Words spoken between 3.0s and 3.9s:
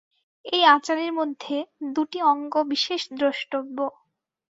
দ্রষ্টব্য।